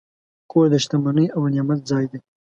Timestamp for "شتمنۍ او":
0.83-1.41